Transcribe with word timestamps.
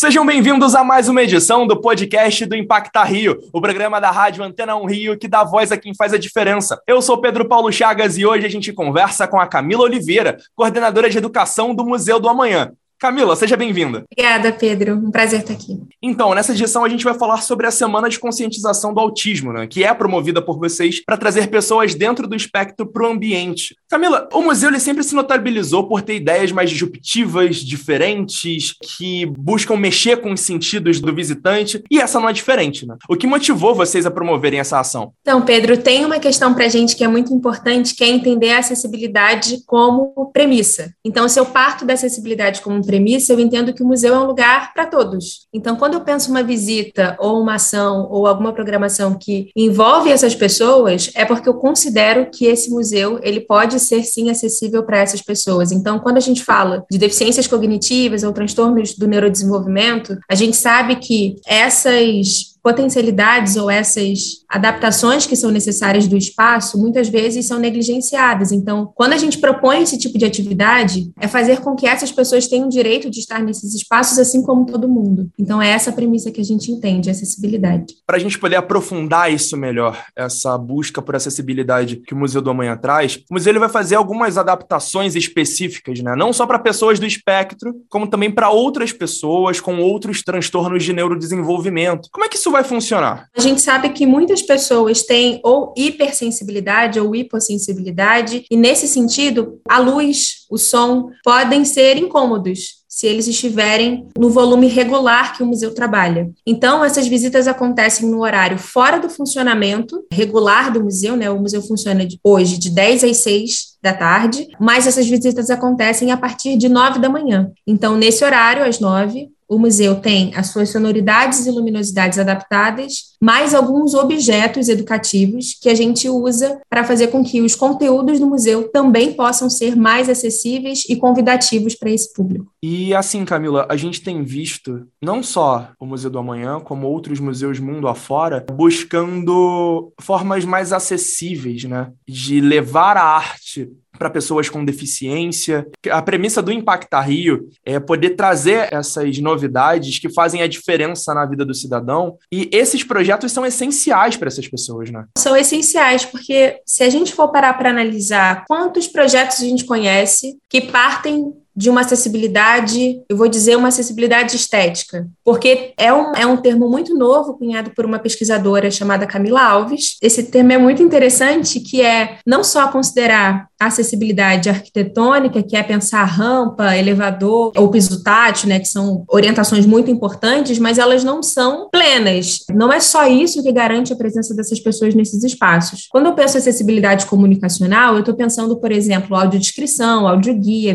Sejam 0.00 0.24
bem-vindos 0.24 0.76
a 0.76 0.84
mais 0.84 1.08
uma 1.08 1.24
edição 1.24 1.66
do 1.66 1.80
podcast 1.80 2.46
do 2.46 2.54
Impacta 2.54 3.02
Rio, 3.02 3.36
o 3.52 3.60
programa 3.60 4.00
da 4.00 4.12
Rádio 4.12 4.44
Antena 4.44 4.76
1 4.76 4.86
Rio 4.86 5.18
que 5.18 5.26
dá 5.26 5.42
voz 5.42 5.72
a 5.72 5.76
quem 5.76 5.92
faz 5.92 6.14
a 6.14 6.16
diferença. 6.16 6.80
Eu 6.86 7.02
sou 7.02 7.20
Pedro 7.20 7.48
Paulo 7.48 7.72
Chagas 7.72 8.16
e 8.16 8.24
hoje 8.24 8.46
a 8.46 8.48
gente 8.48 8.72
conversa 8.72 9.26
com 9.26 9.40
a 9.40 9.46
Camila 9.48 9.82
Oliveira, 9.82 10.38
coordenadora 10.54 11.10
de 11.10 11.18
educação 11.18 11.74
do 11.74 11.84
Museu 11.84 12.20
do 12.20 12.28
Amanhã. 12.28 12.70
Camila, 12.98 13.36
seja 13.36 13.56
bem-vinda. 13.56 14.04
Obrigada, 14.10 14.52
Pedro. 14.52 14.94
Um 14.94 15.10
prazer 15.10 15.40
estar 15.40 15.52
aqui. 15.52 15.78
Então, 16.02 16.34
nessa 16.34 16.52
edição 16.52 16.84
a 16.84 16.88
gente 16.88 17.04
vai 17.04 17.14
falar 17.14 17.40
sobre 17.42 17.64
a 17.64 17.70
Semana 17.70 18.08
de 18.08 18.18
Conscientização 18.18 18.92
do 18.92 18.98
Autismo, 18.98 19.52
né, 19.52 19.68
que 19.68 19.84
é 19.84 19.94
promovida 19.94 20.42
por 20.42 20.58
vocês 20.58 21.04
para 21.04 21.16
trazer 21.16 21.46
pessoas 21.48 21.94
dentro 21.94 22.26
do 22.26 22.34
espectro 22.34 22.86
para 22.86 23.06
o 23.06 23.12
ambiente. 23.12 23.76
Camila, 23.88 24.28
o 24.32 24.42
museu 24.42 24.68
ele 24.68 24.80
sempre 24.80 25.04
se 25.04 25.14
notabilizou 25.14 25.86
por 25.86 26.02
ter 26.02 26.16
ideias 26.16 26.50
mais 26.50 26.70
disruptivas, 26.70 27.56
diferentes, 27.56 28.74
que 28.96 29.26
buscam 29.26 29.76
mexer 29.76 30.16
com 30.16 30.32
os 30.32 30.40
sentidos 30.40 30.98
do 31.00 31.14
visitante, 31.14 31.82
e 31.88 32.00
essa 32.00 32.18
não 32.18 32.28
é 32.28 32.32
diferente, 32.32 32.84
né? 32.84 32.96
O 33.08 33.16
que 33.16 33.28
motivou 33.28 33.76
vocês 33.76 34.06
a 34.06 34.10
promoverem 34.10 34.58
essa 34.58 34.80
ação? 34.80 35.12
Então, 35.22 35.42
Pedro, 35.42 35.76
tem 35.78 36.04
uma 36.04 36.18
questão 36.18 36.52
para 36.52 36.64
a 36.64 36.68
gente 36.68 36.96
que 36.96 37.04
é 37.04 37.08
muito 37.08 37.32
importante, 37.32 37.94
que 37.94 38.02
é 38.02 38.08
entender 38.08 38.50
a 38.50 38.58
acessibilidade 38.58 39.62
como 39.66 40.30
premissa. 40.32 40.92
Então, 41.04 41.28
se 41.28 41.38
eu 41.38 41.46
parto 41.46 41.84
da 41.84 41.94
acessibilidade 41.94 42.60
como 42.60 42.87
premissa, 42.88 43.34
eu 43.34 43.38
entendo 43.38 43.74
que 43.74 43.82
o 43.82 43.86
museu 43.86 44.14
é 44.14 44.18
um 44.18 44.24
lugar 44.24 44.72
para 44.72 44.86
todos. 44.86 45.46
Então, 45.52 45.76
quando 45.76 45.92
eu 45.92 46.00
penso 46.00 46.30
uma 46.30 46.42
visita 46.42 47.14
ou 47.20 47.38
uma 47.38 47.56
ação 47.56 48.08
ou 48.10 48.26
alguma 48.26 48.50
programação 48.50 49.12
que 49.12 49.50
envolve 49.54 50.10
essas 50.10 50.34
pessoas, 50.34 51.10
é 51.14 51.26
porque 51.26 51.46
eu 51.46 51.54
considero 51.54 52.30
que 52.32 52.46
esse 52.46 52.70
museu 52.70 53.20
ele 53.22 53.40
pode 53.40 53.78
ser 53.78 54.02
sim 54.04 54.30
acessível 54.30 54.82
para 54.82 55.00
essas 55.00 55.20
pessoas. 55.20 55.70
Então, 55.70 55.98
quando 55.98 56.16
a 56.16 56.20
gente 56.20 56.42
fala 56.42 56.82
de 56.90 56.96
deficiências 56.96 57.46
cognitivas 57.46 58.22
ou 58.22 58.32
transtornos 58.32 58.94
do 58.94 59.06
neurodesenvolvimento, 59.06 60.16
a 60.26 60.34
gente 60.34 60.56
sabe 60.56 60.96
que 60.96 61.36
essas 61.46 62.56
potencialidades 62.68 63.56
ou 63.56 63.70
essas 63.70 64.44
adaptações 64.46 65.24
que 65.24 65.34
são 65.34 65.50
necessárias 65.50 66.06
do 66.06 66.18
espaço 66.18 66.78
muitas 66.78 67.08
vezes 67.08 67.46
são 67.46 67.58
negligenciadas. 67.58 68.52
Então, 68.52 68.92
quando 68.94 69.14
a 69.14 69.16
gente 69.16 69.38
propõe 69.38 69.82
esse 69.82 69.96
tipo 69.96 70.18
de 70.18 70.26
atividade, 70.26 71.10
é 71.18 71.26
fazer 71.26 71.60
com 71.60 71.74
que 71.74 71.86
essas 71.86 72.12
pessoas 72.12 72.46
tenham 72.46 72.66
o 72.66 72.70
direito 72.70 73.08
de 73.08 73.20
estar 73.20 73.42
nesses 73.42 73.74
espaços 73.74 74.18
assim 74.18 74.42
como 74.42 74.66
todo 74.66 74.86
mundo. 74.86 75.30
Então, 75.38 75.62
é 75.62 75.70
essa 75.70 75.90
premissa 75.90 76.30
que 76.30 76.42
a 76.42 76.44
gente 76.44 76.70
entende, 76.70 77.08
acessibilidade. 77.08 77.94
Para 78.06 78.18
a 78.18 78.20
gente 78.20 78.38
poder 78.38 78.56
aprofundar 78.56 79.32
isso 79.32 79.56
melhor, 79.56 80.04
essa 80.14 80.58
busca 80.58 81.00
por 81.00 81.16
acessibilidade 81.16 81.96
que 81.96 82.12
o 82.12 82.18
Museu 82.18 82.42
do 82.42 82.50
Amanhã 82.50 82.76
traz, 82.76 83.16
o 83.30 83.34
museu 83.34 83.50
ele 83.50 83.58
vai 83.58 83.70
fazer 83.70 83.94
algumas 83.94 84.36
adaptações 84.36 85.16
específicas, 85.16 86.00
né? 86.00 86.14
não 86.14 86.34
só 86.34 86.46
para 86.46 86.58
pessoas 86.58 86.98
do 86.98 87.06
espectro, 87.06 87.74
como 87.88 88.06
também 88.06 88.30
para 88.30 88.50
outras 88.50 88.92
pessoas 88.92 89.58
com 89.58 89.78
outros 89.78 90.22
transtornos 90.22 90.84
de 90.84 90.92
neurodesenvolvimento. 90.92 92.10
Como 92.12 92.26
é 92.26 92.28
que 92.28 92.36
isso 92.36 92.50
vai 92.50 92.57
vai 92.58 92.64
funcionar? 92.64 93.28
A 93.36 93.40
gente 93.40 93.60
sabe 93.60 93.90
que 93.90 94.06
muitas 94.06 94.42
pessoas 94.42 95.02
têm 95.02 95.40
ou 95.42 95.72
hipersensibilidade 95.76 97.00
ou 97.00 97.14
hipossensibilidade, 97.14 98.44
e 98.50 98.56
nesse 98.56 98.88
sentido, 98.88 99.60
a 99.68 99.78
luz, 99.78 100.46
o 100.50 100.58
som 100.58 101.10
podem 101.24 101.64
ser 101.64 101.96
incômodos 101.96 102.78
se 102.88 103.06
eles 103.06 103.28
estiverem 103.28 104.08
no 104.18 104.28
volume 104.28 104.66
regular 104.66 105.36
que 105.36 105.42
o 105.42 105.46
museu 105.46 105.72
trabalha. 105.72 106.30
Então, 106.44 106.84
essas 106.84 107.06
visitas 107.06 107.46
acontecem 107.46 108.08
no 108.08 108.22
horário 108.22 108.58
fora 108.58 108.98
do 108.98 109.08
funcionamento 109.08 110.04
regular 110.12 110.72
do 110.72 110.82
museu, 110.82 111.14
né? 111.14 111.30
O 111.30 111.38
museu 111.38 111.62
funciona 111.62 112.08
hoje 112.24 112.58
de 112.58 112.70
10 112.70 113.04
às 113.04 113.18
6 113.18 113.77
da 113.88 113.94
tarde, 113.94 114.46
mas 114.60 114.86
essas 114.86 115.08
visitas 115.08 115.50
acontecem 115.50 116.12
a 116.12 116.16
partir 116.16 116.56
de 116.56 116.68
9 116.68 116.98
da 116.98 117.08
manhã. 117.08 117.50
Então, 117.66 117.96
nesse 117.96 118.24
horário, 118.24 118.64
às 118.64 118.78
9, 118.80 119.28
o 119.48 119.58
museu 119.58 119.96
tem 119.96 120.34
as 120.36 120.48
suas 120.48 120.68
sonoridades 120.68 121.46
e 121.46 121.50
luminosidades 121.50 122.18
adaptadas, 122.18 123.16
mais 123.20 123.54
alguns 123.54 123.94
objetos 123.94 124.68
educativos 124.68 125.56
que 125.60 125.70
a 125.70 125.74
gente 125.74 126.08
usa 126.08 126.60
para 126.68 126.84
fazer 126.84 127.08
com 127.08 127.24
que 127.24 127.40
os 127.40 127.54
conteúdos 127.54 128.20
do 128.20 128.26
museu 128.26 128.68
também 128.68 129.14
possam 129.14 129.48
ser 129.48 129.74
mais 129.74 130.08
acessíveis 130.10 130.84
e 130.88 130.96
convidativos 130.96 131.74
para 131.74 131.90
esse 131.90 132.12
público. 132.12 132.52
E 132.62 132.94
assim, 132.94 133.24
Camila, 133.24 133.66
a 133.70 133.76
gente 133.76 134.02
tem 134.02 134.22
visto 134.22 134.86
não 135.02 135.22
só 135.22 135.70
o 135.80 135.86
Museu 135.86 136.10
do 136.10 136.18
Amanhã, 136.18 136.60
como 136.60 136.86
outros 136.86 137.18
museus 137.18 137.58
mundo 137.58 137.88
afora, 137.88 138.44
buscando 138.52 139.92
formas 140.00 140.44
mais 140.44 140.72
acessíveis, 140.72 141.64
né, 141.64 141.90
de 142.06 142.40
levar 142.40 142.96
a 142.96 143.04
arte 143.04 143.70
para 143.98 144.08
pessoas 144.08 144.48
com 144.48 144.64
deficiência. 144.64 145.66
A 145.90 146.00
premissa 146.00 146.40
do 146.40 146.52
Impacta 146.52 147.00
Rio 147.00 147.48
é 147.64 147.80
poder 147.80 148.10
trazer 148.10 148.72
essas 148.72 149.18
novidades 149.18 149.98
que 149.98 150.08
fazem 150.08 150.40
a 150.40 150.46
diferença 150.46 151.12
na 151.12 151.26
vida 151.26 151.44
do 151.44 151.54
cidadão. 151.54 152.16
E 152.32 152.48
esses 152.52 152.84
projetos 152.84 153.32
são 153.32 153.44
essenciais 153.44 154.16
para 154.16 154.28
essas 154.28 154.46
pessoas, 154.46 154.90
né? 154.90 155.04
São 155.18 155.36
essenciais, 155.36 156.04
porque 156.04 156.60
se 156.64 156.84
a 156.84 156.90
gente 156.90 157.12
for 157.12 157.28
parar 157.28 157.54
para 157.54 157.70
analisar 157.70 158.44
quantos 158.46 158.86
projetos 158.86 159.40
a 159.40 159.44
gente 159.44 159.64
conhece 159.64 160.38
que 160.48 160.60
partem 160.60 161.32
de 161.58 161.68
uma 161.68 161.80
acessibilidade, 161.80 163.02
eu 163.08 163.16
vou 163.16 163.26
dizer 163.26 163.56
uma 163.56 163.66
acessibilidade 163.66 164.36
estética, 164.36 165.08
porque 165.24 165.72
é 165.76 165.92
um, 165.92 166.12
é 166.14 166.24
um 166.24 166.36
termo 166.36 166.70
muito 166.70 166.94
novo, 166.94 167.36
cunhado 167.36 167.72
por 167.72 167.84
uma 167.84 167.98
pesquisadora 167.98 168.70
chamada 168.70 169.08
Camila 169.08 169.42
Alves. 169.42 169.96
Esse 170.00 170.22
termo 170.22 170.52
é 170.52 170.58
muito 170.58 170.84
interessante, 170.84 171.58
que 171.58 171.82
é 171.82 172.18
não 172.24 172.44
só 172.44 172.68
considerar 172.68 173.48
a 173.60 173.66
acessibilidade 173.66 174.48
arquitetônica, 174.48 175.42
que 175.42 175.56
é 175.56 175.62
pensar 175.64 176.04
rampa, 176.04 176.76
elevador 176.76 177.50
ou 177.56 177.70
piso 177.70 178.04
tátil, 178.04 178.48
né, 178.48 178.60
que 178.60 178.68
são 178.68 179.04
orientações 179.08 179.66
muito 179.66 179.90
importantes, 179.90 180.60
mas 180.60 180.78
elas 180.78 181.02
não 181.02 181.24
são 181.24 181.68
plenas. 181.68 182.44
Não 182.54 182.72
é 182.72 182.78
só 182.78 183.08
isso 183.08 183.42
que 183.42 183.50
garante 183.50 183.92
a 183.92 183.96
presença 183.96 184.32
dessas 184.32 184.60
pessoas 184.60 184.94
nesses 184.94 185.24
espaços. 185.24 185.88
Quando 185.90 186.06
eu 186.06 186.14
penso 186.14 186.38
acessibilidade 186.38 187.06
comunicacional, 187.06 187.94
eu 187.94 188.00
estou 188.00 188.14
pensando, 188.14 188.60
por 188.60 188.70
exemplo, 188.70 189.16
audiodescrição, 189.16 190.06
audioguia, 190.06 190.72